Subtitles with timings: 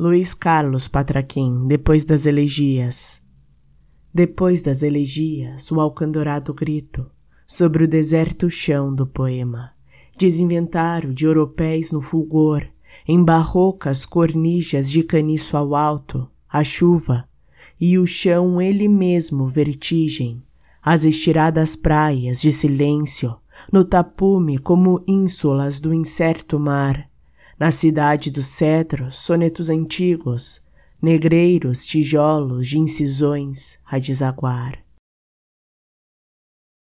[0.00, 3.20] Luiz Carlos Patraquim, depois das elegias.
[4.14, 7.10] Depois das elegias, o alcandorado grito
[7.44, 9.72] sobre o deserto chão do poema.
[10.16, 12.64] Desinventário de oropéis no fulgor,
[13.08, 17.28] em barrocas cornijas de caniço ao alto, a chuva,
[17.80, 20.40] e o chão ele mesmo vertigem,
[20.80, 23.34] as estiradas praias de silêncio,
[23.72, 27.10] no tapume como ínsulas do incerto mar,
[27.58, 30.62] na cidade dos cedros, sonetos antigos,
[31.00, 34.78] negreiros tijolos de incisões a desaguar.